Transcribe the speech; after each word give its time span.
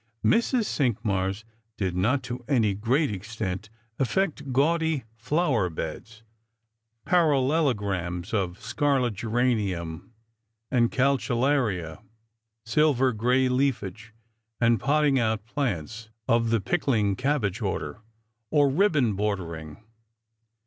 Mrs. 0.25 0.65
Cinqmars 0.65 1.43
did 1.77 1.95
not 1.95 2.23
to 2.23 2.43
any 2.47 2.73
great 2.73 3.11
extent 3.11 3.69
alFect 3.99 4.51
gaudy 4.51 5.03
flower 5.15 5.69
beds— 5.69 6.23
parallelograms 7.05 8.33
of 8.33 8.59
scarlet 8.59 9.13
geranium 9.13 10.11
and 10.71 10.91
calceolaria, 10.91 12.01
silver 12.65 13.13
gray 13.13 13.47
leafage, 13.47 14.11
and 14.59 14.79
potting 14.79 15.19
out 15.19 15.45
plants 15.45 16.09
of 16.27 16.49
the 16.49 16.59
pickling 16.59 17.15
cabbage 17.15 17.61
order— 17.61 18.01
or 18.49 18.69
ribbon 18.69 19.13
bordering. 19.13 19.83